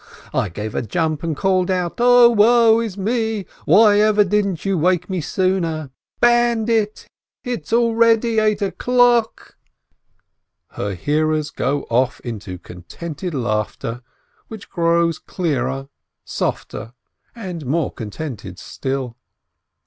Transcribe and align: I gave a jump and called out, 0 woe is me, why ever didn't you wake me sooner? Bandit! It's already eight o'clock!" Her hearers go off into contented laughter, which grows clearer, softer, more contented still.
I 0.33 0.49
gave 0.49 0.73
a 0.73 0.81
jump 0.81 1.21
and 1.21 1.37
called 1.37 1.69
out, 1.69 1.99
0 1.99 2.31
woe 2.31 2.79
is 2.79 2.97
me, 2.97 3.45
why 3.65 3.99
ever 3.99 4.23
didn't 4.23 4.65
you 4.65 4.75
wake 4.75 5.11
me 5.11 5.21
sooner? 5.21 5.91
Bandit! 6.19 7.07
It's 7.43 7.71
already 7.71 8.39
eight 8.39 8.63
o'clock!" 8.63 9.57
Her 10.69 10.95
hearers 10.95 11.51
go 11.51 11.83
off 11.83 12.19
into 12.21 12.57
contented 12.57 13.35
laughter, 13.35 14.01
which 14.47 14.71
grows 14.71 15.19
clearer, 15.19 15.87
softer, 16.25 16.93
more 17.35 17.91
contented 17.93 18.57
still. 18.57 19.17